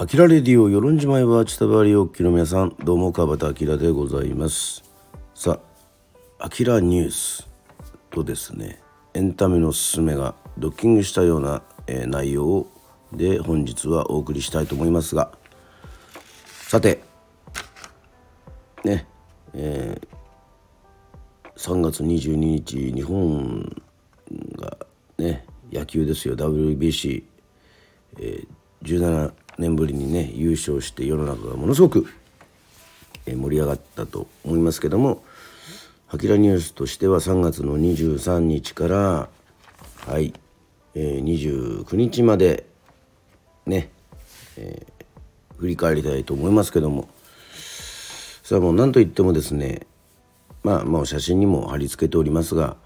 [0.00, 4.84] アキラレディオ、与論島へは千田バリおっきの皆さん、どうも川端明でございます。
[5.34, 5.58] さ
[6.38, 7.48] あ、アキラニュース
[8.12, 8.78] とですね、
[9.14, 12.68] エンタメのすすめがドッキングしたような、えー、内容
[13.12, 15.32] で本日はお送りしたいと思いますが、
[16.68, 17.02] さて、
[18.84, 19.04] ね、
[19.52, 23.82] えー、3月22日、日本
[24.58, 24.76] が
[25.18, 27.24] ね、野球ですよ、WBC、
[28.20, 28.46] えー、
[28.84, 32.06] 17年ぶりにね優勝して世の中がものすごく
[33.26, 35.22] 盛り上がったと思いますけども
[36.06, 39.28] 「ハキラニュース」としては3月の23日から
[40.06, 40.32] はい、
[40.94, 42.66] えー、29日まで
[43.66, 43.90] ね、
[44.56, 47.08] えー、振り返りたいと思いますけども
[48.42, 49.86] さあもう何といってもですね
[50.62, 52.76] まあもう写真にも貼り付けておりますが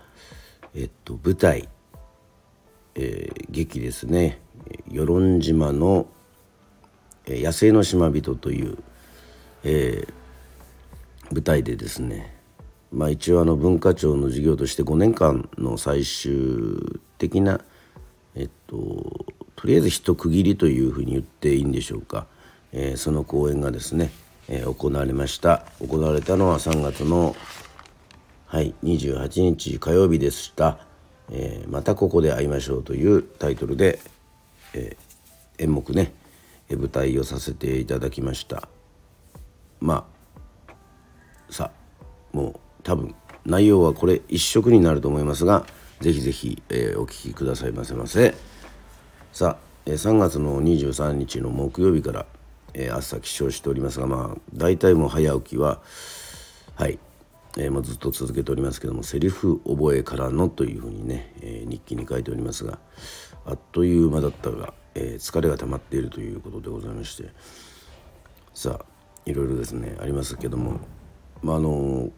[0.75, 1.69] えっと舞台、
[2.95, 4.41] えー、劇ですね。
[4.89, 6.07] 与論島の
[7.28, 8.78] 「野生の島人」という、
[9.65, 12.37] えー、舞台でですね
[12.92, 17.60] まあ一応あの文化庁の授業として5年間の最終的な
[18.34, 22.26] えっととりあえず一区切りというふうに言っていいんでしょうか、
[22.73, 24.10] えー、その公演がですね、
[24.48, 25.65] えー、行われました。
[25.87, 27.37] 行われたのは3月の
[28.46, 30.78] はい28日火曜日でした、
[31.30, 34.00] えー、またここで会いましょう」というタイトルで、
[34.74, 34.96] え、
[35.59, 36.12] 演目ね
[36.76, 38.68] 舞台をさせていただきました。
[39.80, 40.06] ま
[40.68, 41.70] あさ
[42.32, 45.66] もう多分内容はこれ一色になると思いますが
[46.00, 48.34] ぜひぜひ、えー、お聴きくださいませませ。
[49.32, 49.56] さあ、
[49.87, 52.26] えー、3月の23日の木曜日から、
[52.74, 55.80] えー、朝起床しておりますがまあ大体もう早起きは
[56.74, 56.98] はい、
[57.56, 62.78] えー、もうずっと続けておりますけどもセリフ覚えからのというふうにね、え、日記に書いておりますが
[63.46, 67.31] あっという間だったがえー、疲れが溜まっているということでございまして。
[68.54, 68.84] さあ
[69.25, 70.81] いろいろですねありますけども。
[71.43, 72.11] まああの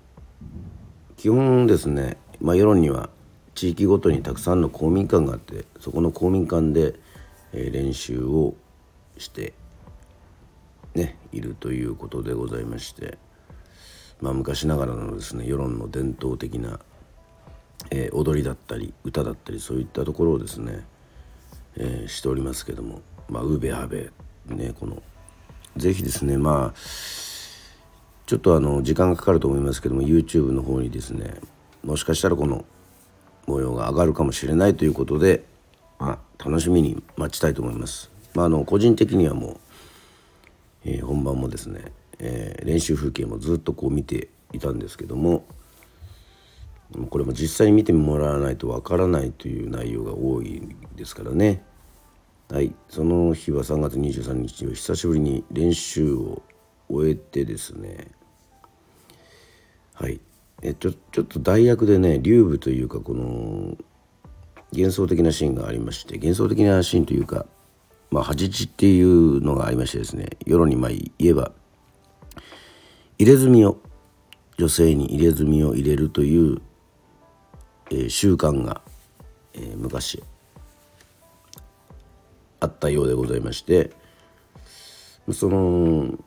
[1.17, 3.09] 基本ですね、まあ、世論には
[3.55, 6.95] 地域ごとにたくさんの公民館があってそこの公民館で、
[7.53, 8.55] えー、練習を
[9.17, 9.55] して
[10.95, 13.17] ねいるということでございまして、
[14.21, 16.81] まあ、昔ながらのですね世論の伝統的な、
[17.91, 20.85] えー、踊りだったり歌だったりそういったところをですね
[21.77, 24.11] えー、しておりますけどもまあウベハベ
[24.47, 25.03] ねこの
[25.77, 26.79] 是非ですねまあ
[28.27, 31.35] ちょっとあの時間がかかると思いますけども YouTube の方にですね
[31.83, 32.65] もしかしたらこの
[33.47, 35.45] 模様が上がるかもしれないということで、
[35.99, 38.11] まあ、楽しみに待ちたいと思います。
[38.35, 39.57] まあ、あの個人的にはもう、
[40.87, 45.45] えー、本番もですね、えー、練習風景もずっとこう見ていたんですけども
[47.11, 50.63] これも実際に見てもらわないとわからないという内容が多い
[50.97, 51.65] ですからね。
[52.51, 52.75] はい。
[52.89, 56.43] その日は3月23日を久しぶりに練習を
[56.89, 58.13] 終えてですね。
[59.95, 60.21] はい。
[60.63, 63.77] えちょちょっと代役でね竜舞というかこの
[64.73, 67.47] 幻想的なシーンがありまして幻想的なシーンというか
[68.11, 71.53] まあ恥地っていうのがありましてですね世論にまあ言えば
[73.19, 73.79] 入れ墨を
[74.57, 76.63] 女性に入れ墨を入れるという
[77.91, 78.81] えー、習慣が、
[79.55, 80.23] えー、昔
[82.61, 83.91] あったようでございまして
[85.33, 86.19] その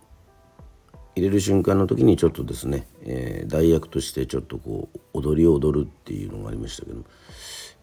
[1.15, 7.03] 入れる瞬間の時にちょっとですね、えー、代役としてちょっとこう踊りを踊るっていうのがありましたけど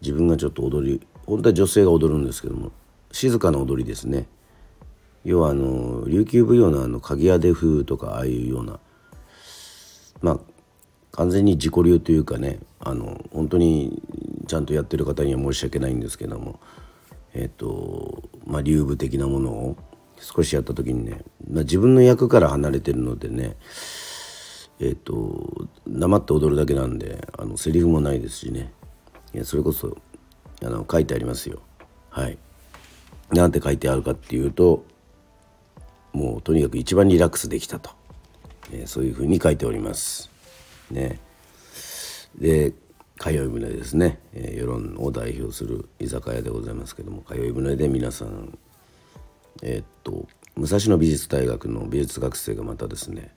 [0.01, 2.71] 自分がちょっと踊り本当は女性が踊るんですけども
[3.11, 4.27] 静かな踊りですね。
[5.23, 8.79] 要はあの琉球舞踊のあの鍵屋出風とかああいうような
[10.21, 10.39] まあ
[11.15, 14.01] 完全に自己流というかねあの本当に
[14.47, 16.59] ちゃんとやってる方には申し訳ないんですけども
[17.33, 19.77] えっ、とまあ流部的なものを
[20.19, 23.55] 少しやった時にね、まあ、自分の役から離れてるのでね
[24.79, 28.73] えっ、ー、と黙って踊るだけなんであのセリフもないですしね
[29.33, 29.97] いやそれこそ
[30.63, 31.61] あの書いてありますよ
[32.09, 32.37] はい。
[33.31, 34.85] なんて書いてあるかっていうと
[36.13, 37.89] もうとにかく一番リラックスできたと、
[38.71, 40.34] えー、そういうふうに書いております。
[40.91, 41.19] ね。
[42.37, 42.73] で
[43.19, 48.57] 通い船ですね、えー、世論を代表する居酒屋でございますけども通い船で皆さん
[49.63, 53.33] えー、っと武蔵野美術大学の美術学生がまたですね、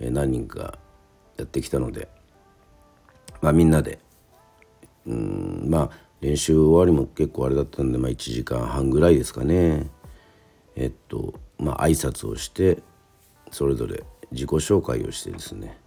[0.00, 0.78] えー、何人か
[1.36, 2.08] やってきたので
[3.40, 4.00] まあみんなで
[5.06, 9.88] うんまあ練習終わりも結構あれだったんで、まあ、1時間半ぐらいですかね。
[10.76, 12.82] えっとまあ挨拶をして
[13.50, 15.78] それぞれ自己紹介をしてですね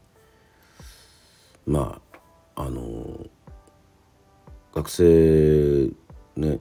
[1.66, 2.02] ま
[2.56, 3.26] ああの
[4.74, 5.90] 学生
[6.36, 6.60] ね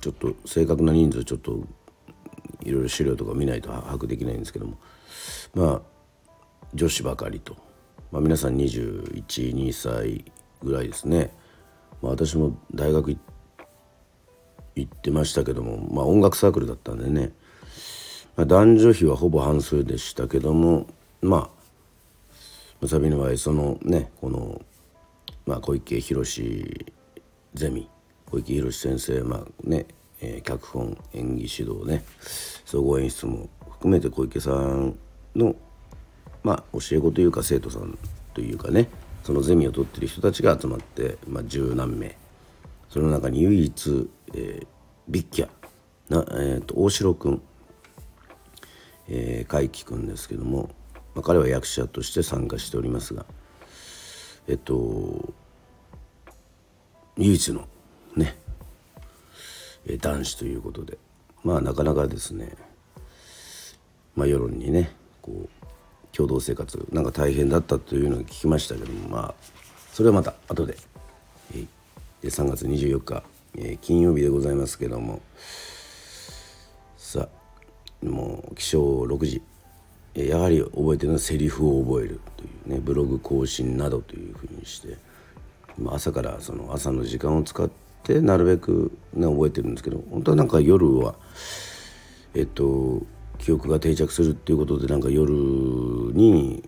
[0.00, 1.60] ちょっと正確な人数ちょっと
[2.62, 4.78] いろいろ資料とか見ないと把握できないんですけども。
[5.54, 5.94] まあ
[6.74, 7.56] 女子ばかりと、
[8.10, 10.24] まあ、皆さん212歳
[10.62, 11.30] ぐらいですね、
[12.02, 13.16] まあ、私も大学
[14.74, 17.32] 行ってましたけども、まあ、音楽サークルだったんでね、
[18.36, 20.86] まあ、男女比はほぼ半数でしたけども。
[21.22, 21.63] まあ
[22.80, 24.60] むさびの場合そのねこの、
[25.46, 26.84] まあ、小池宏
[27.54, 27.88] ゼミ
[28.30, 29.86] 小池宏先生まあね、
[30.20, 32.04] えー、脚本演技指導ね
[32.64, 34.96] 総合演出も含めて小池さん
[35.34, 35.54] の
[36.42, 37.98] まあ教え子というか生徒さん
[38.32, 38.88] というかね
[39.22, 42.16] そのゼミを取ってる人たちが集まって、まあ、十何名
[42.90, 44.66] その中に唯一、えー、
[45.08, 45.48] ビッキャ
[46.08, 47.42] な、えーと、大城君、
[49.08, 50.70] えー、海輝君ですけども、
[51.14, 53.24] まあ、彼は役者として参加しておりますが
[54.48, 55.34] えっと
[57.16, 57.68] 唯一の
[58.16, 58.36] ね
[60.00, 60.98] 男子ということで
[61.42, 62.52] まあなかなかですね
[64.16, 69.34] まあ世論にねこう共同生活なんか大変だったというのを聞きましたけどもまあ
[69.92, 70.76] それはまた後で、
[71.54, 71.66] えー、
[72.22, 73.22] 3月24日、
[73.56, 75.20] え、金曜日でございますけども
[76.96, 77.28] さ
[78.02, 79.42] あもう起床6時。
[80.14, 84.96] やはり覚えてるのはセリフを覚えるというねブログ更新などというふうにして
[85.88, 87.68] 朝からその朝の時間を使っ
[88.04, 91.16] てなるべく、ね、覚えてるんですけど本当はなんか夜は
[92.34, 93.02] えっと
[93.38, 96.62] 記憶が定着するっていうことでなんか夜に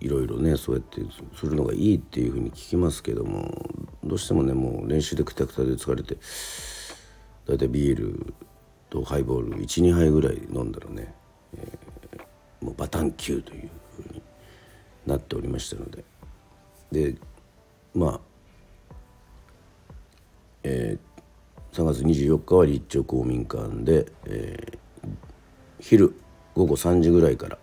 [0.00, 1.00] いろいろねそうやって
[1.36, 3.68] するのがいいっていうふうに聞きますけども
[4.04, 6.18] どうしてもねもう練習でくたくたで疲れて
[7.46, 8.34] 大体ビール
[8.90, 11.14] とハイボール12杯ぐらい飲んだらね、
[12.78, 14.22] バタン級というふうに
[15.06, 16.04] なっておりましたので。
[16.90, 17.16] で
[17.94, 18.20] まあ
[20.62, 25.08] えー、3月24日は立朝公民館で、えー、
[25.80, 26.14] 昼
[26.54, 27.58] 午後3時ぐらいから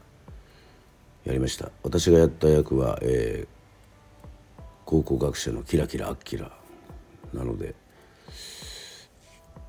[1.25, 1.71] やりました。
[1.83, 6.51] 私がやった役は、えー、考古学者のキラキラアッキラ
[7.33, 7.75] なので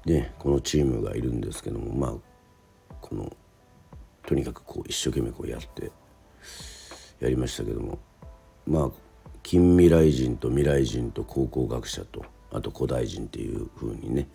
[0.04, 3.32] ねこのチームがいるんですけどもまあこの
[4.26, 5.90] とにかくこう一生懸命こうやって
[7.20, 7.98] やりましたけども。
[8.66, 8.90] まあ
[9.42, 14.28] 近未来人と未来人と考古学者とあと古代人っていう風にね、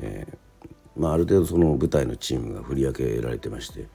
[0.00, 3.86] えーまあ、ある程度その舞台のチームが振り分けられてまして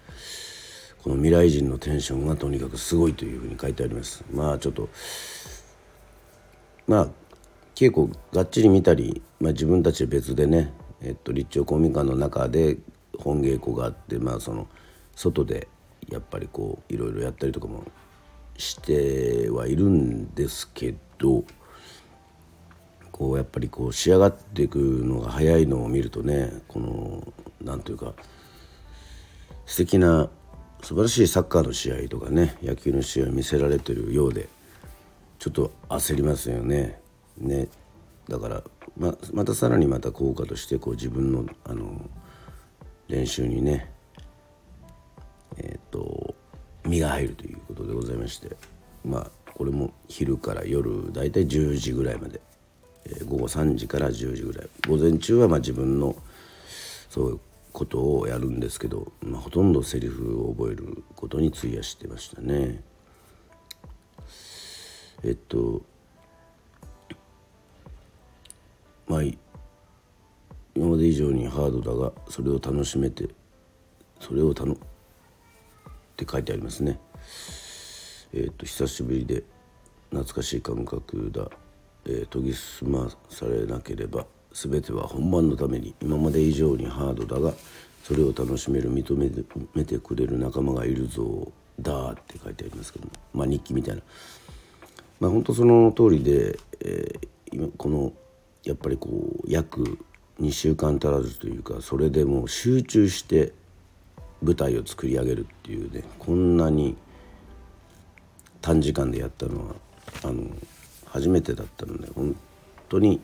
[1.04, 4.26] この未来人のテンションがとにかくすごいというふうに書いてあります。
[4.30, 4.90] まあちょっと
[6.86, 7.08] まあ
[7.74, 12.78] 稽古がっちり見たり、まあ、自分たち別でね、えっと、立朝公民館の中で
[13.20, 14.68] 本稽古があってまあその
[15.18, 15.68] 外で
[16.10, 17.84] やっぱりこういろいろやったりとかも
[18.56, 21.44] してはいるんですけど
[23.12, 28.14] こうやっぱりこう仕上がっていくのが早いのを見るとねこの何というか
[29.66, 30.30] 素敵な
[30.84, 34.48] 素晴らしいサッカーの試合とかね野球の試合を見せられてるようで
[35.40, 37.00] ちょっと焦りますよね。
[37.40, 37.70] ね
[38.28, 38.64] だから
[38.96, 42.08] ままたさらにまた効果としてこう自分のあの
[43.08, 43.97] 練習にね
[45.58, 46.36] えっ、ー、と
[46.86, 48.56] 身が入るということでございまして
[49.06, 52.42] まあこれも昼から夜大体10時ぐらいまで
[53.06, 56.16] え午後3時から10時ぐらい午前中はまあ自分の
[57.10, 57.40] そういう
[57.72, 62.82] ことをやるんですけど、まあ、ほとんどセリフを覚えることに費やしてましたね。
[65.24, 65.82] えっと
[69.08, 69.22] まあ
[70.76, 73.28] 今まで以上にハードだがそれを楽しめて
[74.20, 74.78] それをたの
[76.18, 77.00] って書いてありますね。
[78.34, 79.44] えっと久しぶりで
[80.10, 81.50] 懐かしい感覚だ
[82.08, 87.54] えー、研ぎ澄まされなければ全ては本番のために今まで以上にハードだが
[88.04, 89.18] それを楽しめる認
[89.76, 94.02] めてくれる仲間がいるぞだって書いてありますけどまあ日記みたいな
[95.20, 98.14] まあ本当その通りで、えー、今この
[98.64, 100.00] やっぱりこう約
[100.40, 103.52] 2週間足らずというかそれでもう集中して
[104.44, 106.96] 舞台を作り上げるっていうねこんなに
[108.62, 109.76] 短時間でやったのは
[110.24, 110.44] あの
[111.06, 112.36] 初めてだったので本
[112.90, 113.22] 当に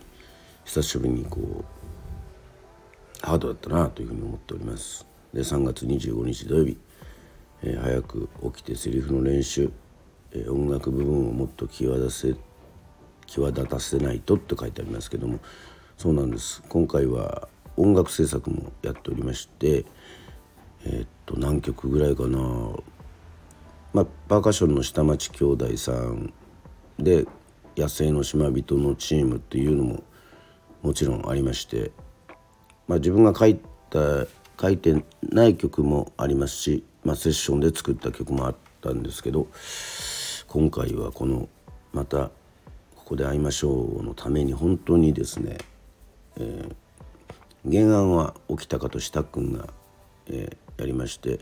[0.65, 5.05] 久しぶりにこうハードだったなというふうに思っております。
[5.34, 6.77] で3月25日土曜日、
[7.63, 9.72] えー、早く起きてセリフの練習、
[10.32, 12.36] えー、音楽部分をもっと際立せ
[13.25, 15.39] 際立たせないとって書いてありますけども
[15.98, 16.62] そうなんです。
[16.70, 19.86] 今回は音楽制作もやっておりまして
[20.86, 22.40] えー、っと何曲ぐらいかな。
[23.94, 26.34] まあパーカッションの下町兄弟さん
[27.00, 27.25] で
[27.78, 30.04] 野生の島人のチームっていうのも
[30.82, 31.92] もちろんありまして、
[32.88, 33.60] まあ、自分が書い
[33.90, 34.25] た
[34.60, 39.48] 書いてない曲もありますし、まあ、セッションで作った曲もあったんですけど
[40.48, 41.50] 今回はこの
[41.92, 42.30] また
[42.96, 45.58] 「ここで会いましょう」のために本当にですね、
[46.38, 49.68] えー、原案は沖高としたくんが、
[50.28, 51.39] えー、やりまして、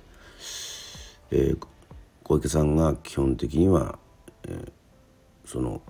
[1.31, 1.57] えー、
[2.23, 3.97] 小池さんが基本的には、
[4.43, 4.71] えー、
[5.45, 5.81] その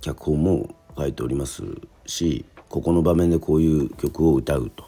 [0.00, 1.62] 脚本も書いております
[2.06, 4.84] しここの場面でこういう曲を歌うと。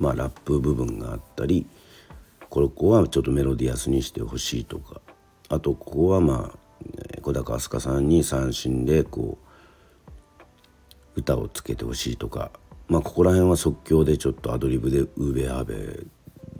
[0.00, 1.66] まあラップ部分があったり
[2.50, 5.00] ここはちょっとメロディアスにしてほしいとか。
[5.48, 6.58] あとここはまあ
[7.22, 9.38] 小高飛鳥さんに三振でこ
[11.16, 12.50] う歌をつけてほしいとか。
[12.94, 16.04] まあここら辺は即興でちょっとアドリブでウーベアーベ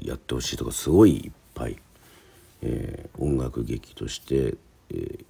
[0.05, 1.77] やってほしいとかすごいいっぱい、
[2.63, 4.57] えー、音楽劇として、
[4.91, 5.25] えー、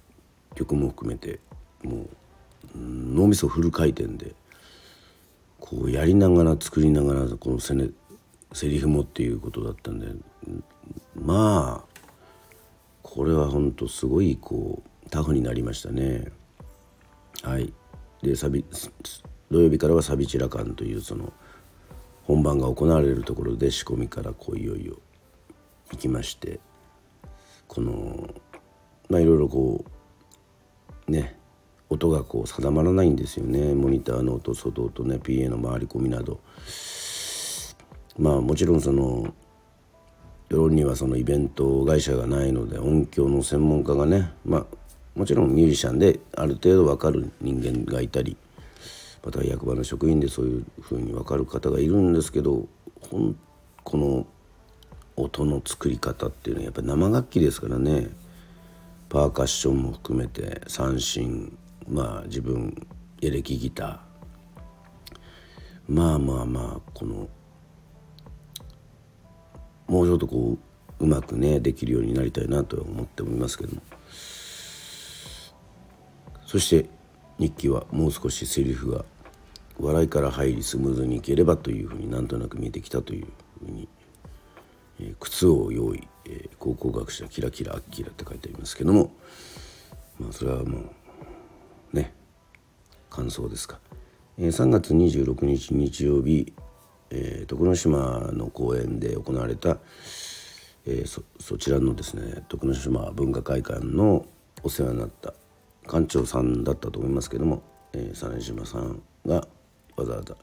[0.55, 1.39] 曲も含めて
[1.83, 2.07] もう
[2.75, 4.33] 脳みそフル回転で
[5.59, 7.89] こうやりながら作りながらこのセ,、ね、
[8.51, 10.07] セリフもっていうことだったんで
[11.13, 11.99] まあ
[13.03, 16.31] これは本当すごいこうタフになりましたね。
[17.43, 17.71] はい
[18.23, 18.65] でサビ
[19.51, 21.33] 土曜日からはサビチラ館というその
[22.23, 24.95] 本番が行われるところで仕込みからこういよいよ
[25.91, 26.59] 行きまして
[27.67, 28.33] この
[29.09, 29.85] まあいろいろこ
[31.07, 31.37] うね
[31.89, 33.75] 音がこう定まらないんですよね。
[33.75, 36.39] モニターの音外音ね PA の回り込みなど。
[38.17, 39.33] まあもちろんその
[40.49, 44.65] 世論にはそのイベント会社がないので音響の専門家がねまあ
[45.15, 48.37] もちろんミュージシャンである程度分かる人間がいたり
[49.25, 52.67] また役場の職員でそういうふうに分かる方がいるんですけど
[53.01, 54.27] この
[55.15, 58.09] 音の作り方っていうのはやっぱり生楽器ですからね。
[59.09, 62.87] パーカッションも含めて三振まあ自分
[63.21, 63.99] エレキギター。
[65.87, 67.29] まあまあまあこの
[69.87, 70.57] もうちょっとこ
[70.99, 73.81] ううまくねできるようになりたいなと思っておりますけども。
[76.45, 76.89] そして
[77.39, 79.03] 日記はもう少しセリフが
[79.79, 83.27] 笑いから入りスムーズにいければというふうになんとなく見えてきたという
[83.59, 83.87] ふうに、
[84.99, 89.11] えー、靴を用意、えー、高校学者キラキラアッキラって書いてありますけども
[90.19, 90.79] まあそれはも
[91.93, 92.13] うね
[93.09, 93.79] 感想ですか、
[94.37, 96.53] えー、3月26日日曜日、
[97.09, 99.77] えー、徳之島の公園で行われた、
[100.85, 104.25] えー、そそちらのですね徳之島文化会館の
[104.63, 105.33] お世話になった
[105.83, 107.61] 館長さんだったと思いますけども、
[107.93, 109.47] えー、実島さんが
[109.95, 110.35] わざわざ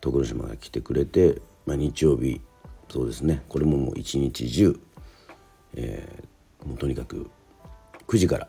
[0.00, 2.40] 徳之島が来てくれて、まあ、日曜日
[2.88, 3.42] そうですね。
[3.48, 4.80] これももう一日中、
[5.74, 7.30] えー、もうとにかく
[8.08, 8.48] 9時から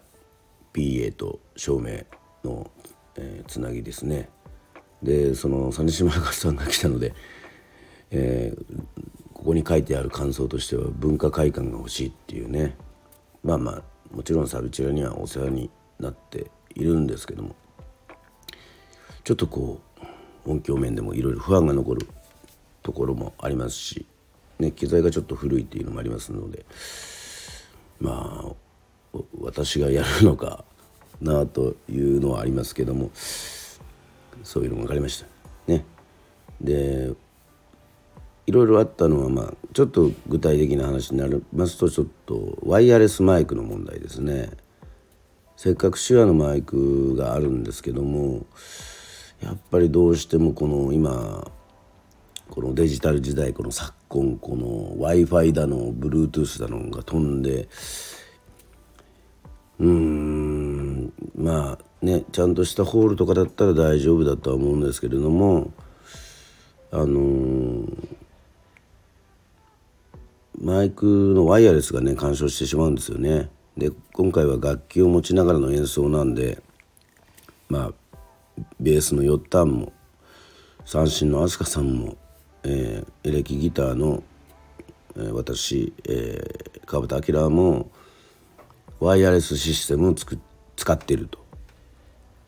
[0.74, 2.00] PA と照明
[2.44, 2.72] の、
[3.18, 4.30] えー、つなぎですね。
[5.04, 7.14] でその実島博さんが来たので、
[8.10, 8.84] えー、
[9.34, 12.76] ここに書いてある感想としては文化会館が欲しいっていうね。
[13.44, 17.56] まあまあもちろんサビチラにはお世話になっているんですけども。
[19.24, 19.91] ちょっとこう
[20.46, 22.08] 音響面でもいろいろ不安が残る
[22.84, 24.06] ところもありますし、
[24.60, 26.66] ね、機材がちょっと古いっていうのもありますので
[28.00, 28.44] ま
[29.14, 30.64] あ私がやるのか
[31.22, 33.12] なというのはありますけども
[34.44, 35.28] そういうのも分かりました
[35.72, 35.86] ね。
[36.60, 37.14] で
[38.48, 44.52] いろいろあったのはまあちょっと具体的な話になりますとちょっとワイヤレスマイクの問題ですね。
[45.56, 48.48] せっかく手話のマイクがあるんですけども
[49.42, 51.52] やっぱりどうしてもこの今
[52.50, 57.68] このデジタル時代この昨今この w i f i だの Bluetooth だのが飛んで
[59.80, 65.72] うーんまあねちゃんとしたホールとかだったら大丈夫だとは思うんですけれども
[66.92, 68.08] あのー、
[70.62, 73.50] マイクのワイヤレスがね干渉してしまうんですよね。
[73.78, 76.62] で今回は楽器を持ちながらの演奏なんで
[77.70, 78.01] まあ
[78.80, 79.94] ベースのヨッタンも
[80.86, 82.18] 三振の飛鳥さんも、
[82.64, 84.24] えー、エレキギターの、
[85.16, 87.92] えー、私、えー、川端明も
[89.00, 90.40] ワイヤレスシステムをつく
[90.76, 91.40] 使ってると、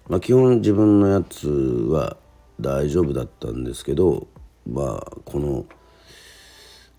[0.07, 2.17] まあ、基本自分のやつは
[2.59, 4.27] 大丈夫だったんですけど
[4.69, 5.65] まあこの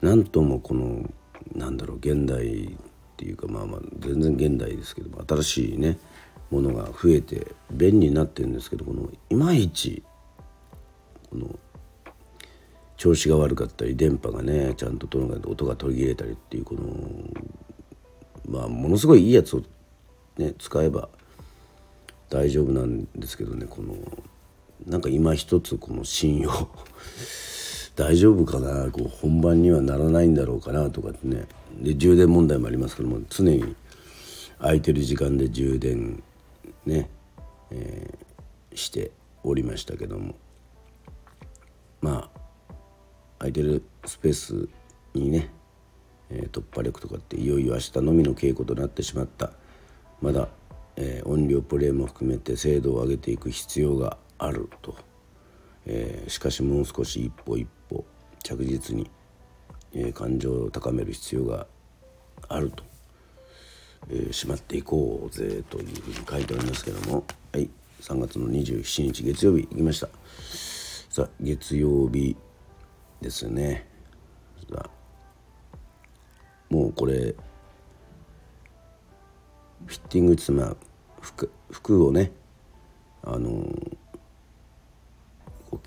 [0.03, 1.09] なんともこの
[1.55, 5.99] なんだろう現代っていうかまあまあ全然現代ですけども新しいね
[6.55, 10.03] ものが増えて便利になってるんですけどこのいまいち
[11.31, 11.59] この
[12.97, 15.07] 調子が悪かったり電波がねちゃんと
[15.49, 16.83] 音が途切れたりっていうこの
[18.49, 19.63] まあものすごいいいやつを
[20.39, 21.09] ね使えば
[22.31, 23.97] 大丈夫なんですけどねこの
[24.87, 26.51] なんか今一つこの信用
[27.97, 31.47] 大丈夫かなこう本番にはならないんだろうかなとかってね。
[31.81, 33.75] で充電問題もありますけども常に
[34.59, 36.23] 空いてる時間で充電
[36.87, 37.11] ね、
[37.71, 39.12] えー、して
[39.43, 40.35] おりましたけども。
[42.00, 42.45] まあ
[43.38, 44.69] 空いてるスペース
[45.14, 45.50] にね、
[46.31, 49.53] えー、突破力とかっていよいよ明日のみの稽古となってしまった。
[50.21, 50.49] まだ、
[50.97, 54.97] えー、音量プレーも含めて精度を上げていく必要があると、
[55.87, 58.05] えー、しかしもう少し一歩一歩
[58.43, 59.11] 着実に、
[59.95, 61.67] え感情を高める必要が
[62.49, 62.85] あると、
[64.11, 67.25] えー、しまっていこうぜというふうに書いておりますけども。
[67.53, 67.69] はい。
[68.01, 70.09] 3月の27日月曜日行きました。
[71.09, 72.37] さあ月曜日
[73.21, 73.89] ですね。
[74.71, 74.91] さあ
[76.69, 77.35] もうこれ
[79.87, 80.77] フィッティングってま
[81.21, 82.33] 服服をね
[83.23, 83.97] あのー、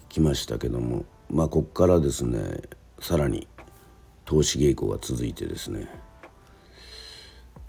[0.09, 1.05] 来ましたけども。
[1.29, 2.61] まあこっからですね
[2.99, 3.47] さらに
[4.25, 5.87] 投資稽古が続いてですね。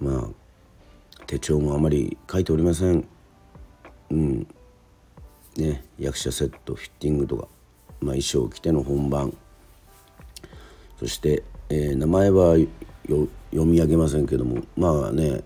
[0.00, 0.28] まあ
[1.28, 3.06] 手帳もあまり書いておりません。
[4.10, 4.46] うん。
[5.56, 7.48] ね役者セットフィッティングとか、
[8.00, 9.36] まあ、衣装を着ての本番。
[10.98, 12.56] そして、えー、名前は
[13.06, 15.42] 読み上げませんけどもまあね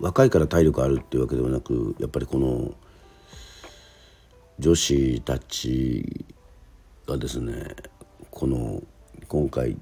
[0.00, 2.74] 若いから体力あるっていうわけではなくやっぱりこの
[4.58, 6.26] 女子たち
[7.06, 7.74] がですね
[8.30, 8.82] この
[9.28, 9.76] 今回、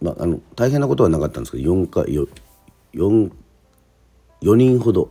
[0.00, 2.28] まあ、あの大変なことはなかったんですけど4回 4,
[2.94, 3.32] 4,
[4.42, 5.10] 4人ほど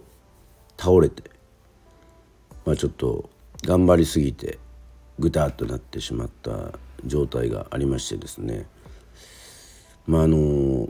[0.78, 1.24] 倒れて、
[2.66, 3.30] まあ、ちょっと
[3.64, 4.60] 頑張りすぎて
[5.18, 8.66] ぐたっとなってしまった状態がありましてですね
[10.08, 10.90] まああの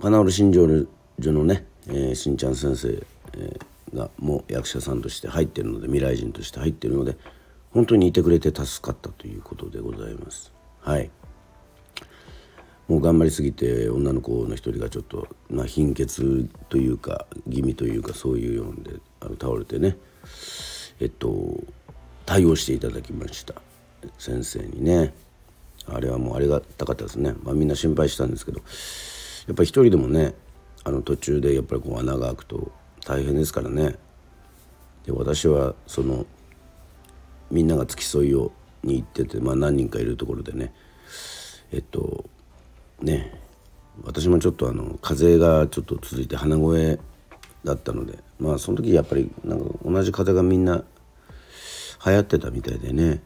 [0.00, 0.86] 花織新庄
[1.20, 2.88] 所のね、えー、しんちゃん先生、
[3.34, 7.16] えー、がもう役者さんとして入ってるので未来人として入ってるので
[7.72, 10.52] 本当にいてくれて助かったということでございます。
[10.80, 11.10] はい
[12.88, 19.96] もう頑張りすぎて女の子の一人がちょっと、まあ、貧血というか気味というかそういうようであの倒れてね。
[21.00, 21.64] えっと
[22.26, 23.54] 対応していただきました。
[24.18, 25.14] 先生にね。
[25.86, 28.60] あれはもうありがたかったですね、まあ、みんな心配したんですけど。
[29.46, 30.34] やっぱり一人でもね
[30.84, 32.72] あの途中でやっぱりこう穴が開くと
[33.04, 33.96] 大変ですからね。
[35.04, 36.26] で私はその
[37.50, 40.72] みんなが付き添いをに行ってて、まあ、何人かいるところでね。
[41.72, 42.24] えっと
[43.04, 43.40] ね
[44.02, 46.98] 私もちょっとあの風邪がちょっと続いて鼻声
[47.62, 50.82] だったのでまあその時やっぱりなんか同じ風邪がみんな
[52.04, 53.22] 流行ってたみたいでね。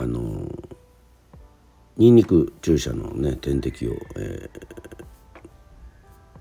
[0.00, 0.48] あの
[1.96, 4.50] ニンニク注射のね点滴を、えー、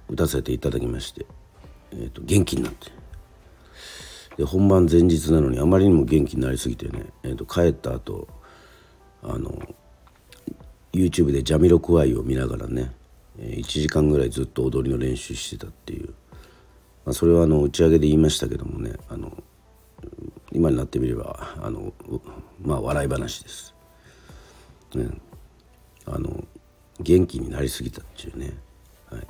[0.10, 1.26] 打たせていただきまして、
[1.91, 2.91] えーと、元気になって。
[4.38, 8.28] で本番前日なのにあまりにも元気になりすぎてね、えーと、帰った後
[9.23, 9.60] あの
[10.97, 12.91] YouTube でジャミロクワイを見ながらね
[13.39, 16.07] 1時間ぐらいずっと踊りの練習してたっていう、
[17.05, 19.31] まあ、それはあの打ち上げで言いましたけどもねあの
[20.51, 21.93] 今になってみればあの
[22.62, 23.73] まあ笑い話です。
[24.95, 25.10] ね、
[26.05, 26.45] あの
[26.99, 28.53] 元気になりすぎたっていうね、
[29.12, 29.21] はい、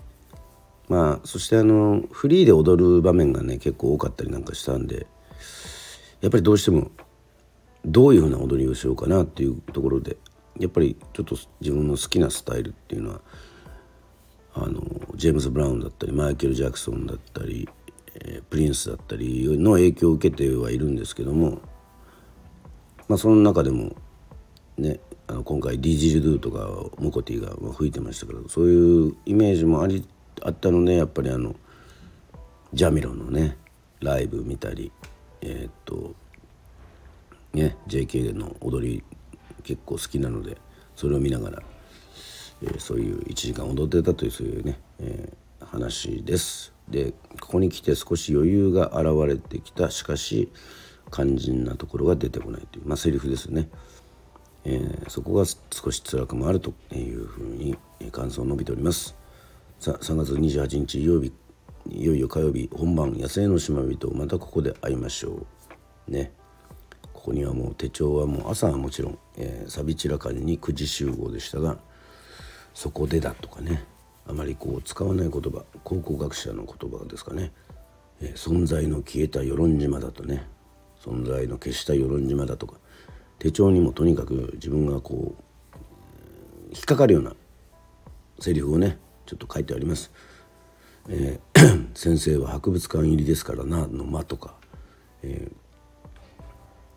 [0.88, 5.08] まあそしてあのフリーで踊る場面がね結構多かったりなんかしたんで
[6.22, 6.92] やっぱりどうしても
[7.86, 10.18] どういうふうな踊りをしようかなっていうところで
[10.60, 13.22] やっぱりちょっと自分の好きなスタイルっていうのは
[14.54, 14.82] あの
[15.16, 17.70] ジェームズ・ブラウンだったりマイケル・ジャクソンだったり、
[18.16, 21.62] えー、プリンスだったりの影響を受けてはいるんですけども、
[23.08, 23.96] まあ、その中でも
[24.78, 26.68] ねあの今回ディジルドゥとか
[27.00, 30.08] モコティが吹いてましたけどそういうイメージもあり
[30.42, 31.56] あったのでやっぱりあの
[32.74, 33.58] ジャミロのね
[34.00, 34.92] ライブ見たり
[35.42, 36.16] えー、っと
[37.54, 39.04] ね JK の踊り
[39.68, 40.58] 結構好きなので
[40.96, 41.64] それを見ながら、
[42.64, 46.74] えー、そういう1時間踊ってたというそういうね、えー、話です。
[46.88, 50.50] でここに来て少し余裕が現れてきたしかし
[51.12, 53.70] 肝心なところが出てこないというまあセリフですね。
[54.64, 57.78] えー、そこが少し辛くもあるというふうに
[58.12, 59.16] 感想を述べております
[59.80, 61.32] さあ3月28日曜日
[61.90, 65.46] いよいよ火曜日本番野生の島人またここで会いましょ
[66.10, 66.34] うね
[67.28, 71.78] ここにはもう手帳はもう朝はもちろん、えー、サビチラ館に9時集合でしたが
[72.74, 73.84] そこでだとかね
[74.26, 77.52] あまりこう使わない言葉考古学者の言葉ですかね、
[78.22, 80.48] えー、存在の消えた与論島だとね
[81.04, 82.76] 存在の消した与論島だとか
[83.40, 85.84] 手帳にもとにかく自分がこう
[86.72, 87.36] 引っかかるような
[88.40, 90.14] セリフをねちょっと書いてあります。
[91.10, 94.56] えー、 先生は博物館入りですからな」の間とか、
[95.24, 95.67] えー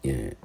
[0.04, 0.36] え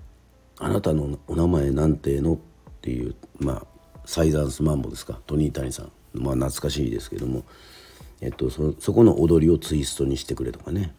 [0.57, 2.37] ー、あなたのお名前なんての?」っ
[2.81, 3.65] ていうまあ
[4.05, 5.19] サイザンスマンボですか？
[5.25, 5.91] トニー谷さん。
[6.13, 7.43] まあ懐かしいですけども、
[8.21, 10.93] えっと、そそこの踊りをツイストにしてくれとかね、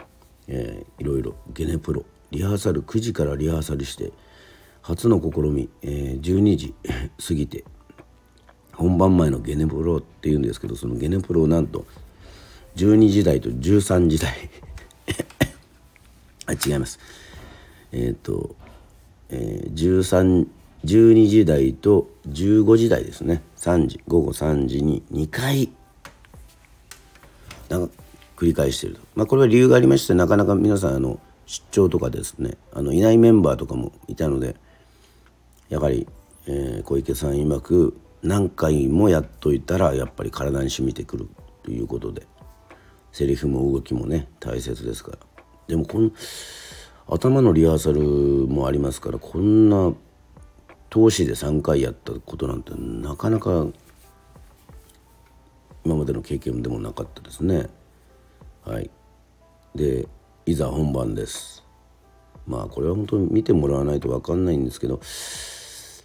[0.48, 1.34] えー、いろいろ。
[1.54, 2.04] ゲネプロ。
[2.32, 2.82] リハーサル。
[2.82, 4.12] 9時からリハーサルして
[4.82, 6.74] 初の試み、えー、12時
[7.26, 7.64] 過ぎて
[8.72, 11.86] 本番前のゲネプロっていうんですけどそのゲネプロをなんと
[12.76, 14.50] 12時台と13時台。
[16.46, 16.98] あ違います。
[17.96, 18.54] えっ、ー、と、
[19.30, 20.46] えー、13
[20.84, 23.42] 12時台と15時台ですね。
[23.56, 25.70] 3時午後3時に2回。
[27.68, 27.94] なんか
[28.36, 34.54] 繰り返してると、まあ、これは理由がありましてなかなか皆さんあの出張とかですねあのいないメンバーとかもいたので
[35.68, 36.06] やはり、
[36.46, 41.28] えー、小池さん曰く何回もやっといたらやっぱり体に染みてくる
[41.64, 42.24] ということで
[43.10, 45.18] セリフも動きもね大切ですから。
[45.66, 46.12] でもこの
[47.08, 49.92] 頭のリハーサルもありますからこんな
[50.90, 53.66] 投資で3回やったことなんてなかなか
[55.84, 57.68] 今までの経験でもなかったですね。
[58.64, 58.90] はい。
[59.76, 60.08] で
[60.46, 61.64] いざ本番です。
[62.46, 65.00] まあこれは本当に見てもらわないと分かんないんですけど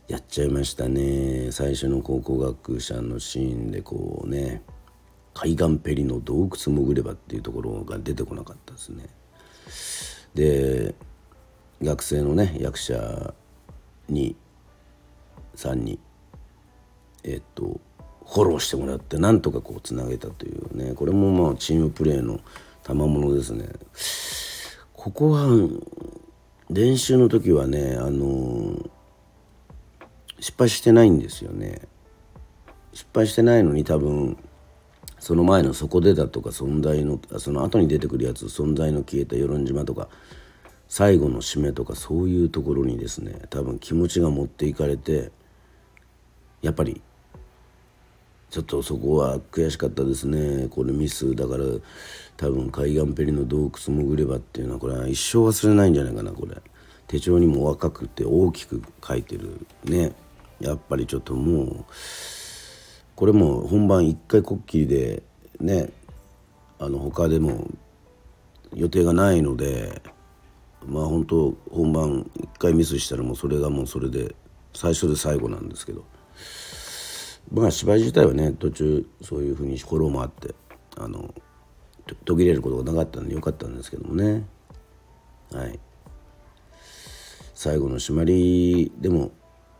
[0.07, 1.51] やっちゃいましたね。
[1.51, 4.61] 最初の考古学者のシーンでこうね
[5.33, 9.07] 海岸ペリの洞窟潜ればっていうところが出てこなかったですね。
[10.35, 10.95] で
[11.81, 13.33] 学生のね役者
[14.07, 14.35] に
[15.55, 15.99] さんに
[17.23, 17.79] えっと
[18.25, 22.39] フォローしてもらってなんとかこうつなげたというねこれもまあチームプレーの
[22.83, 23.69] 賜物ですね。
[24.93, 25.47] ここは
[26.69, 28.89] 練習の時はねあの
[30.39, 31.81] 失敗してないんですよね。
[32.93, 34.37] 失敗してないのに多分
[35.21, 40.09] その前の「そこで」だとか存在のその後に出てくるやつ「存在の消えた与論島」とか
[40.89, 45.31] 最後の締めとかそういうところにですね多分気持ちが持っていかれて
[46.63, 47.01] やっぱり
[48.49, 50.67] ちょっとそこは悔しかったですね。
[50.69, 51.63] これミスだから
[52.35, 56.57] 多分海岸ペリの洞窟潜ればっていうのはこれは一生忘れないんじゃないかなこれ。
[57.07, 60.13] 手帳にも若くて大きく書いてるね。
[60.59, 61.85] やっぱりちょっともう
[63.21, 65.21] これも本番一回こっきりで
[65.59, 65.91] ね
[66.79, 67.69] あの他でも
[68.73, 70.01] 予定がないので
[70.87, 74.33] まあ本当本番一回ミスしたらもうそれがもうそれで
[74.73, 76.03] 最初で最後なんですけど。
[77.53, 80.55] まあ芝居自体はね途中そういうふうにフォローもあって
[80.97, 81.31] あの
[82.25, 84.47] 途切れることがなかったんでよかったんですけどもね。
[85.51, 85.79] はい。
[87.53, 89.29] 最後の締まりでも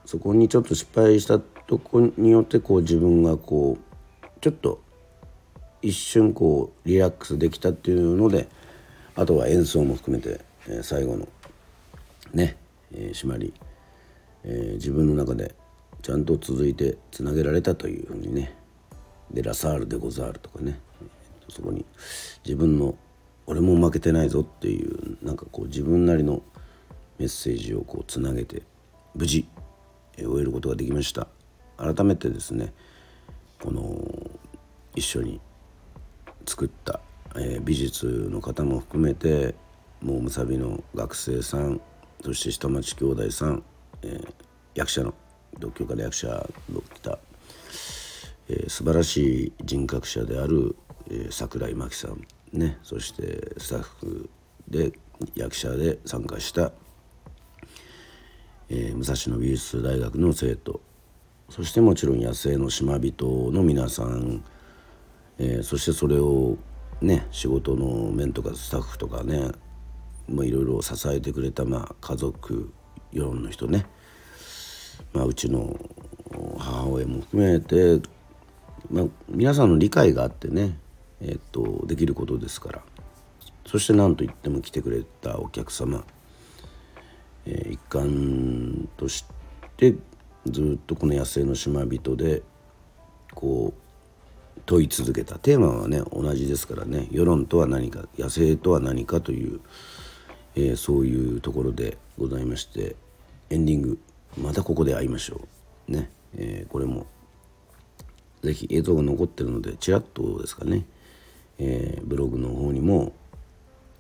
[0.06, 1.39] そこにちょっと失敗した
[1.71, 4.81] とこによってこう自分がこうちょっと
[5.81, 8.49] 一瞬こうリラックスできたっていうので
[9.15, 11.29] あとは演奏も含めて、えー、最後の
[12.34, 12.57] ね、
[12.93, 13.53] えー、締まり、
[14.43, 15.55] えー、自分の中で
[16.01, 18.53] ちゃんと続いてつなげられたというふうにね
[19.31, 20.77] でラサールでござるとかね
[21.47, 21.86] そこに
[22.43, 22.95] 自分の
[23.47, 26.41] 俺も負けてないぞっていうなんかこう自分なりの
[27.17, 28.62] メッセージをこうつなげて
[29.15, 29.47] 無事
[30.17, 31.29] 終えることができました。
[31.82, 32.74] 改めてですね
[33.60, 34.00] この
[34.96, 35.41] 一緒に
[36.46, 37.02] 作った、
[37.36, 39.56] えー、美術の方も含めて
[40.02, 41.82] もうむさびの学生さん
[42.24, 43.63] そして下町兄弟さん、
[44.04, 44.34] えー、
[44.76, 45.13] 役者の
[45.60, 46.28] 独協家役者
[46.72, 47.20] の来た、
[48.48, 50.76] えー、素晴らしい人格者である、
[51.10, 54.30] えー、桜井真紀さんねそしてスタッフ
[54.67, 54.94] で
[55.36, 56.72] 役者で参加した、
[58.70, 60.82] えー、武蔵野美術大学の生徒
[61.51, 64.43] そしてもちろん野生の島人の皆さん、
[65.37, 66.57] えー、そしてそれを
[67.01, 69.51] ね仕事の面とかスタッフとかね
[70.29, 72.71] いろいろ支えてくれた、まあ、家族
[73.11, 73.85] 世論の人ね
[75.13, 75.77] まあ、うちの
[76.57, 78.01] 母親も含めて、
[78.89, 80.77] まあ、皆さんの理解があってね、
[81.19, 82.81] えー、っとできることですから。
[83.65, 86.03] そして何といっても来てくれたお客様、
[87.45, 89.25] えー、一貫とし
[89.77, 89.95] て
[90.47, 92.41] ずっとこの野生の島人で
[93.34, 97.08] こう問い続けたテーマはね同じですからね。
[97.12, 99.60] 世論とは何か野生とは何かという、
[100.56, 102.95] えー、そういうところでございまして
[103.49, 103.99] エンディング
[104.38, 105.41] またここで会いましょ
[105.89, 105.91] う。
[105.91, 107.06] ね、えー、これも
[108.41, 110.86] 是非映像が残ってるのでちらっとですかね、
[111.60, 113.13] えー、ブログの方にも、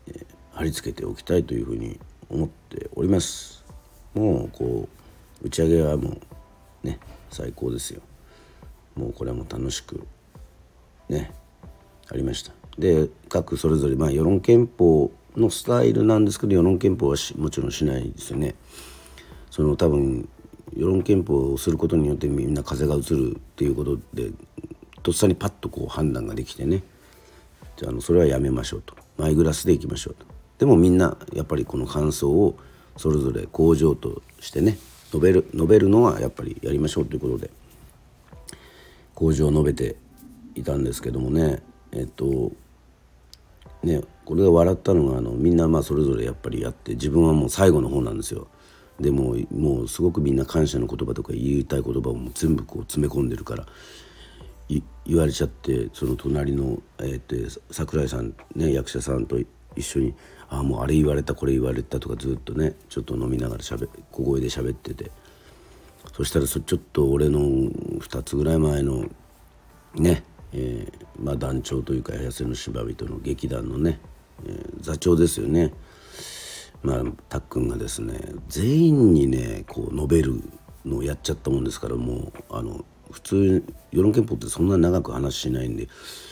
[0.07, 1.99] えー、貼り付けておきたいというふうに
[2.29, 3.63] 思っております。
[4.13, 4.87] もうこ
[5.43, 6.17] う打ち上げはもう
[6.83, 8.01] ね最高ですよ。
[8.95, 10.05] もうこれはもう楽しく
[11.09, 11.31] ね
[12.09, 12.51] ありました。
[12.77, 18.55] で各それぞれまあ世論憲法のスタイルなんですけど世論憲法はもちろんしないですよね。
[19.49, 20.27] その多分
[20.75, 24.31] 世論憲法をすることによってみんな風が移るっていうことで
[25.03, 26.83] とっさにパッとこう判断ができてね
[27.75, 28.95] じゃあのそれはやめましょうと。
[29.17, 30.25] マイグラスでいきましょうと。
[30.57, 32.57] でもみんなやっぱりこの感想を
[32.97, 34.77] それぞれ工場としてね
[35.11, 37.51] 述べる述べるのはやっぱりやりましょうということで
[39.13, 39.97] 工場を述べて
[40.55, 42.51] いたんですけどもねえっと
[43.83, 48.47] ねこれが笑ったのがあのみんなまあそれぞれやっぱりやって自分はもう最後の方なんですよ。
[48.99, 53.65] でももうすごくみんな感謝の言葉とか言いたい言葉をもう全部こう詰め込んでるから
[54.69, 59.39] 言われちゃってその隣の、えー、桜井さんね役者さんと
[59.75, 60.13] 一緒に
[60.51, 65.09] 「あもうあれ言われたこれ言われた」とかずっとねちょっと飲みながらしゃべ小声で喋ってて。
[66.13, 69.05] そしたらちょっと俺の2つぐらい前の
[69.95, 73.99] ね、えー、まあ団長というか痩せの芝人の劇団のね、
[74.45, 75.73] えー、座長ですよね。
[76.83, 80.41] まあたっくんがですね全員にねこう述べる
[80.85, 85.87] のをやっちゃったもんですからもうあの普通世論憲法ってそんな長く話しないんで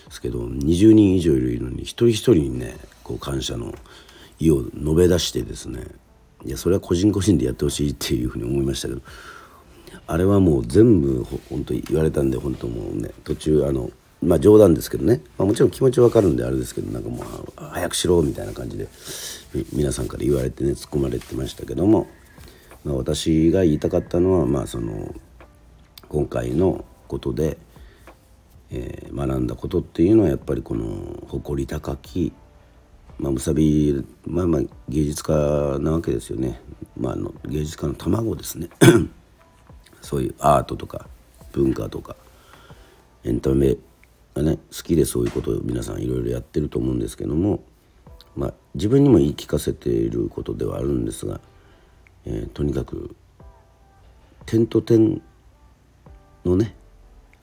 [0.10, 3.74] すけど20人以上いるのに一人一人にねこう感謝の
[4.40, 5.84] 意を述べ出してですね
[6.46, 9.02] いやそれは個人個人でやってほしいっていうふうに思いましたけど
[10.08, 18.88] あれはもう全部ほ本当言われたんで本当もうね途中あのまあ冗談ですけどね、まあ、もちろん気持ちわかるんであれですけどなんかもう早くしろみたいな感じで
[19.74, 22.08] 皆さんから言われてね突っ込まれてましたけども、
[22.84, 25.14] まあ、私が言いたかったのはまあその
[26.08, 27.58] 今回のことで、
[28.72, 32.34] えー、学んだことっていうのはやっぱりこの誇り高き
[33.20, 35.34] まあ、むさび、まあまあ芸術家
[35.80, 36.62] なわけですよね、
[36.98, 38.70] まあ、あの芸術家の卵ですね。
[40.02, 41.06] そういうアートとか
[41.52, 42.16] 文化とか
[43.26, 43.76] エンタメ
[44.34, 47.62] がね好きでそういうことを皆さんいろいろやってると思うんですけども、
[48.38, 51.42] まあ、自分にも言い聞かせていることではあるんですが、
[52.26, 53.16] えー、とにかく
[54.46, 55.22] 点と点
[56.46, 56.76] のね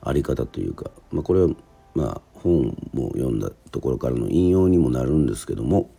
[0.00, 1.48] あり方というか、まあ、これは
[1.94, 5.90] まあ本も読んだところからの引用にもなるんですけども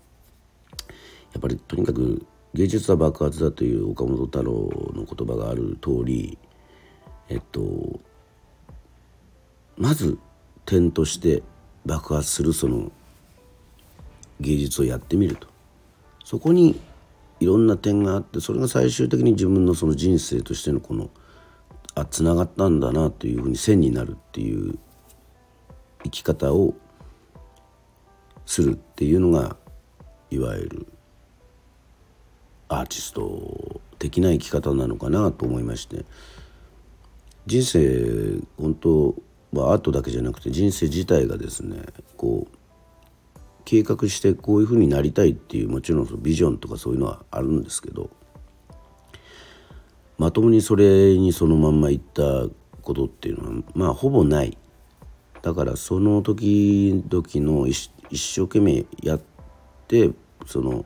[1.34, 4.54] やっぱりとにかく芸術は爆発だという岡本太郎
[4.94, 6.38] の言葉がある通り
[7.30, 8.00] えっと
[9.78, 10.18] まず
[10.66, 11.44] 点として
[11.86, 12.92] 爆発するその
[14.40, 15.48] 芸術をやってみると。
[16.24, 16.78] そこに
[17.40, 21.10] いろんな点があってそれが最終的に自分のその人生としてのこの
[21.96, 24.78] あつながったんだなというふうに線になるっていう
[26.04, 26.74] 生き方を
[28.46, 29.56] するっていうのが
[30.30, 30.88] いわゆる
[32.70, 36.06] アーティスト的な生き方なのかなと思いまして。
[37.48, 39.16] 人生本当
[39.54, 41.82] はアートだけじゃなくて人生自体がですね
[42.18, 42.58] こう
[43.64, 48.10] 計画してこういうふうになりたいっていうもちろんそのビジョンとかそういうのはあるんですけど
[50.18, 52.48] まともにそれにそのまんまいった
[52.82, 54.58] ことっていうのはまあほぼない。
[55.42, 59.22] だからその時々の一生懸命やっ
[59.88, 60.12] て
[60.46, 60.86] その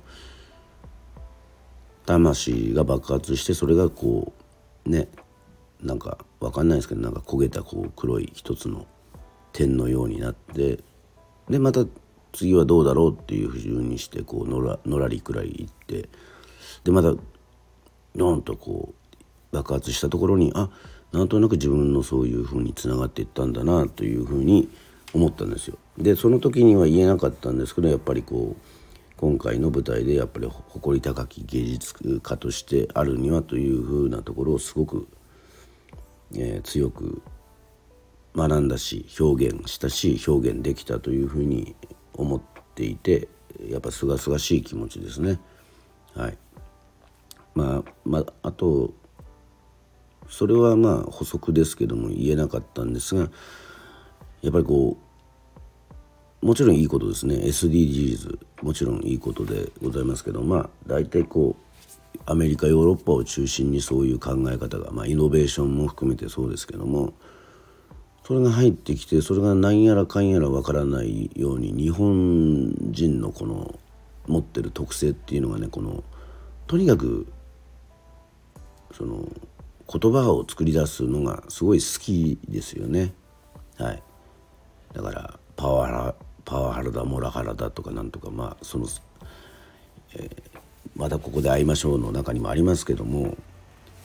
[2.06, 4.34] 魂が爆発してそれがこ
[4.86, 5.08] うね
[5.82, 8.86] なんか分かんないですけどなんか焦げたこう黒い一つの
[9.54, 10.80] 点のようになって
[11.50, 11.86] でまた
[12.34, 16.10] 次はどうだろうっていうふうにしてこうのらのらりくらい行って
[16.84, 17.14] でまた
[18.16, 20.70] ドンとこう爆発したところにあ
[21.12, 24.70] なんとなく自分のそういうふうにつながっていったんだなというふうに
[25.14, 25.78] 思ったんですよ。
[25.98, 28.62] でその時には言えなかったんですけどやっぱりこう
[29.18, 35.08] 今回の舞台でやっぱり誇り高き芸術家としてあるにはというふうなところをすごく、
[36.34, 37.22] えー、強く
[38.36, 41.76] 学んだし表現したし表現できたというふうに
[42.14, 42.42] 思っ
[42.74, 43.28] ていて
[43.70, 45.40] やっぱすがすがしい気持ちですね。
[46.16, 46.38] はい、
[47.54, 48.94] まあ、まあ、あと
[50.32, 53.30] それはまあ補足ですけども言えなかったんですが
[54.42, 54.98] やっぱりこ
[56.42, 57.36] うもちろんいいことですね。
[57.36, 67.14] SDGs もちろんいいことでございますけどまあ大体こうアメリカヨーロッパを中心にそういう考え方が、まあ、イノベーションも含めてそうですけども
[68.26, 73.80] それが入ってきてそれが何やらかんやらわからないように日本人のこの
[74.28, 76.04] 持ってる特性っていうのがねこの
[76.68, 77.28] とにかく
[78.94, 79.28] その
[79.92, 83.14] 言葉を作り出すのがすごい好きですよね。
[83.78, 84.04] はい、
[84.94, 88.88] だからパワハラパワハラだモラハラだとかなんとかまあその、
[90.16, 90.60] えー、
[90.96, 93.36] またここで会いましょうの中にもありますけども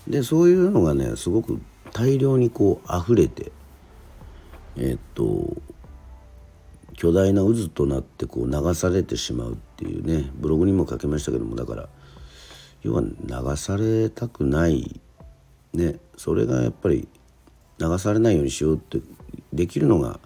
[0.08, 1.60] でそういうのがねすごく
[1.92, 3.52] 大量にこう溢れて
[4.76, 5.56] えー、っと
[6.94, 11.88] 巨大な渦となってこう流されてしまうっていうねブログにも書きましたけどもだから
[12.82, 15.00] 要は流されたくない
[15.72, 17.08] ねそれがやっぱり
[17.78, 19.00] 流されないようにしようって
[19.52, 20.18] できるのが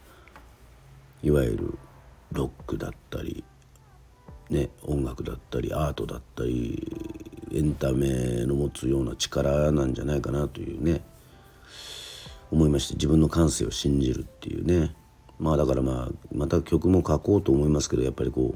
[1.22, 1.78] いわゆる
[2.32, 3.44] ロックだったり、
[4.48, 6.86] ね、音楽だったりアートだったり
[7.52, 11.02] エンタメの持つような力なんじゃないかなというね
[12.50, 14.94] 思いまして自分の感性を信じるっていうね。
[15.38, 18.54] まあだからまあまた曲も書こうと思いますけどやっぱりこ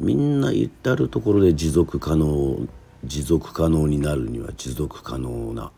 [0.00, 2.66] うみんな至る所で持続可能
[3.04, 5.72] 持続可能になるには持続可能な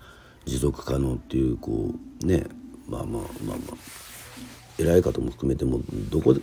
[0.44, 2.44] 持続可能っていうこうね
[2.88, 3.76] まあまあまあまあ
[4.78, 5.80] 偉い方も含めても
[6.11, 6.40] どこで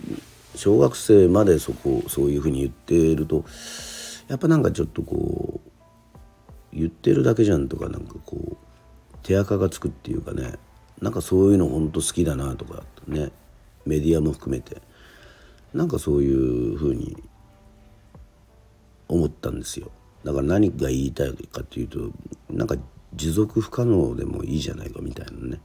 [0.56, 3.46] 小学生までそこそういうふうに言っていると
[4.28, 5.70] やっぱなんかちょっとこう
[6.72, 10.54] 言ってるだけじゃんとかなんかこう手垢がつくっていうかね
[11.02, 13.32] なんかそういうのほんと好きだなとかね
[13.86, 14.82] メディアも含めて
[15.74, 17.22] なんかそういうふうに
[19.08, 19.92] 思ったんですよ。
[20.24, 22.12] だから何が言いたいかっていうと
[22.50, 22.76] なんか
[23.16, 25.62] 持続不可能でもいいじゃないかみたいなね。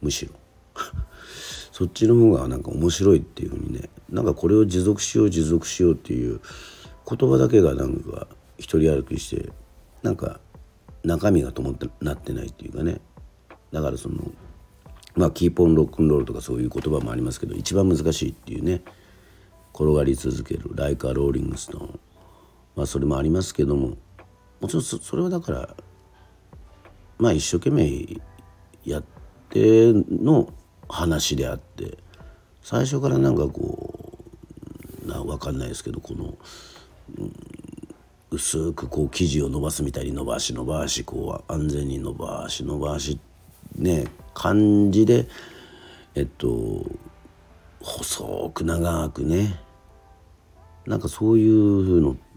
[0.00, 0.32] むしろ。
[1.72, 3.90] そっちの方がなんか面白いっていうふうにね。
[4.08, 6.40] なんかこれを持続しよう持続しようっていう
[7.08, 8.26] 言葉だけがなんか
[8.58, 9.50] 一人歩きして
[10.02, 10.40] なんか
[11.04, 13.00] 中身がともってなってないっていうかね。
[13.72, 14.32] だからその
[15.14, 18.82] まあキーポンロックンロールとかそういう言葉もありますけど一番難しいっていうね。
[19.72, 22.00] 転がり続ける「ライカ・ローリング・ストーン」
[22.80, 23.98] まあそれもありますけども
[24.58, 25.76] もちろんそれはだから
[27.18, 28.18] まあ一生懸命
[28.86, 29.04] やっ
[29.50, 30.50] ての
[30.88, 31.98] 話であって
[32.62, 34.18] 最初からなんかこ
[35.04, 36.38] うな分かんないですけどこの、
[37.18, 37.32] うん、
[38.30, 43.20] 薄くこう生地を伸ばすみたいに伸ばし伸ばしこう安全に伸ばし伸ばし
[43.76, 45.28] ね感じで
[46.14, 46.86] えっと
[47.82, 49.60] 細く長くね
[50.86, 52.29] なんかそういうのって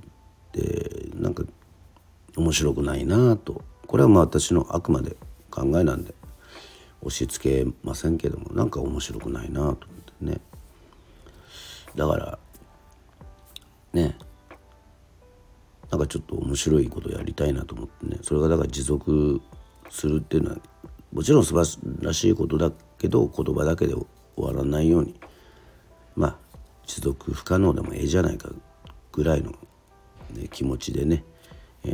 [1.16, 1.44] なんか
[2.36, 3.62] 面白くないなと。
[3.88, 5.16] これはまあ私のあくまで
[5.52, 6.14] 考えなんで
[7.02, 9.86] 押し付けませんけどもなんか面白くないなと思って
[10.22, 10.42] ね。
[11.96, 12.40] だから
[13.94, 14.18] ね。
[15.92, 18.18] なんかちょっと面白いことやりたいなと思ってね。
[18.24, 19.42] それがだから持続
[19.92, 20.58] するっていうのは
[21.12, 24.06] もちろん素晴らしいことだけど言葉だけで終
[24.38, 25.20] わらないように
[26.16, 26.38] まあ
[26.88, 28.50] 持続不可能でもええじゃないか
[29.12, 29.54] ぐらいの、
[30.52, 31.24] 気持ちでね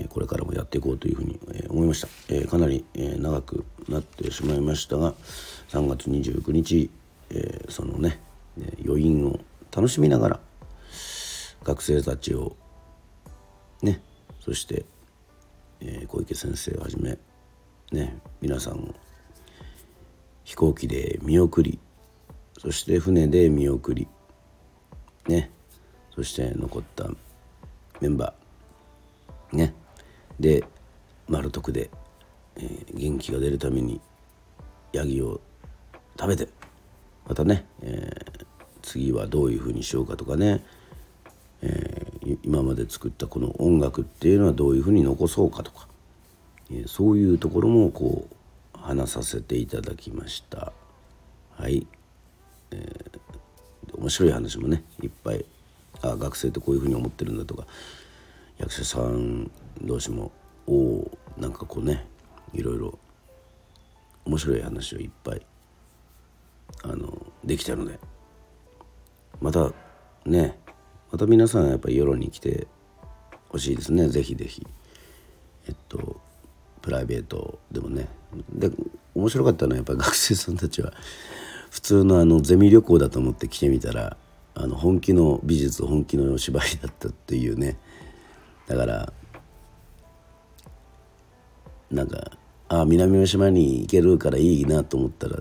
[0.10, 5.15] これからもやっていこうというふうに、思いました、かなり、長くなってしまいましたが
[5.69, 6.91] 3月29日、
[7.69, 8.19] そのね
[8.86, 9.39] 余韻を
[9.75, 10.39] 楽しみながら
[11.63, 12.56] 学生たちを
[13.82, 14.02] ね
[14.41, 14.86] そして、
[16.08, 17.17] 小池先生をはじめ
[17.91, 18.93] ね皆さんを
[20.43, 21.80] 飛行機で見送り
[22.60, 24.08] そして船で見送り
[25.28, 25.52] ね
[26.13, 27.10] そして残った
[28.01, 29.55] メンバー。
[29.57, 29.73] ね。
[30.39, 30.63] で
[31.27, 31.89] 丸徳で、
[32.55, 33.99] えー、元気が出るために
[34.93, 35.41] ヤギを
[36.19, 36.47] 食べて
[37.27, 38.45] またね、えー、
[38.81, 40.63] 次はどういうふうにしようかとかね、
[41.62, 45.88] えー、今まで作ったこの音楽っていうのはどういうふうに残そうかとか、
[46.71, 50.71] えそういうところもこう話させていただきました。
[51.57, 51.85] はい、
[52.71, 53.19] えー
[53.99, 55.45] 面白い話もねいっぱい
[56.01, 57.65] あ学生ってこういうふうに思ってるんだとか。
[58.57, 59.49] 役者さん
[59.81, 60.33] 同士も
[60.67, 62.05] おおなんかこうね
[62.53, 62.99] いろいろ
[64.25, 65.41] 面白い話をいっぱい
[66.83, 67.99] あのできたので。
[69.41, 69.71] また
[70.25, 70.59] ね
[71.12, 72.67] また皆さんやっぱり世論に来て
[73.47, 74.09] ほしいですね。
[74.09, 74.67] ぜひぜひ。
[75.67, 76.19] えっと
[76.81, 78.09] プライベートでもね。
[78.51, 78.69] で
[79.15, 80.93] 面白かったのはやっぱり学生さんたちは
[81.71, 84.17] 普通のあのゼミ旅行だと思って来てみたら
[84.62, 87.78] あの本気の美術本気の芝居だったっていうね
[88.67, 89.13] だから
[91.89, 92.32] なんか
[92.67, 95.38] ああ南の島に行けるからいいなと思ったら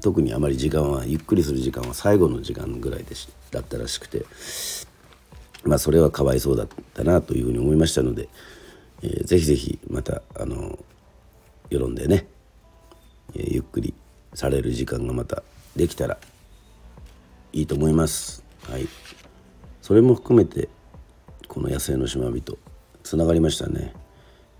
[0.00, 4.24] 特にあまり時間はゆっくりする時間は最後の時間ぐらいでしだったらしくて
[5.64, 8.30] まあそれはかわいそうだったなというふうに思いましたので、
[9.02, 10.78] えー、ぜひぜひまたあの
[11.68, 12.26] 世論でね、
[13.34, 13.92] えー、ゆっくり
[14.32, 15.42] される時間がまた
[15.76, 16.16] できたら
[17.52, 18.45] いいと思います。
[18.70, 18.88] はい、
[19.80, 20.68] それも含めて
[21.46, 22.58] この野生の島人
[23.02, 23.94] つながりましたね。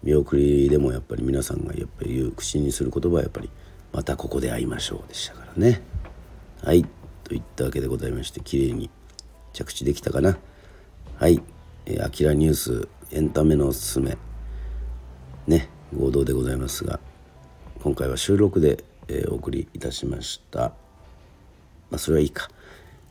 [0.03, 3.51] 見送りでもやっぱり皆さんがやっぱり言う口にする言葉はやっぱり
[3.93, 5.83] 「またここで会いましょう」でしたからね。
[6.63, 6.87] はい。
[7.25, 8.89] といったわけでございまして綺麗に
[9.53, 10.39] 着地できたかな。
[11.17, 11.43] はい
[11.87, 14.17] 「えー、アキラニュースエンタメのおすすめ」
[15.49, 15.69] ね。
[15.97, 17.01] 合同でございますが
[17.83, 20.61] 今回は収録で、え、お送りいたしました。
[21.91, 22.49] まあそれはいいか。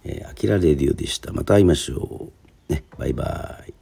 [0.06, 1.34] えー、アキラレディオでした。
[1.34, 2.30] また会いましょ
[2.70, 2.74] う。
[2.74, 3.74] ねバイバイ。